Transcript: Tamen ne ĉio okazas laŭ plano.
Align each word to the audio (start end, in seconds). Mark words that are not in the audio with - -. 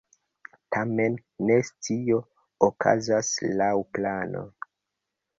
Tamen 0.75 1.17
ne 1.49 1.57
ĉio 1.87 2.17
okazas 2.67 3.29
laŭ 3.61 3.69
plano. 3.99 4.43